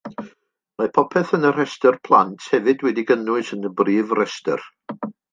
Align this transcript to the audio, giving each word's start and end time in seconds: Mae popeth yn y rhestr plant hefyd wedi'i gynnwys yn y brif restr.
Mae 0.81 0.87
popeth 0.93 1.33
yn 1.37 1.43
y 1.49 1.51
rhestr 1.57 1.99
plant 2.07 2.47
hefyd 2.53 2.81
wedi'i 2.87 3.07
gynnwys 3.11 3.51
yn 3.57 3.69
y 3.69 3.71
brif 3.83 4.15
restr. 4.21 4.65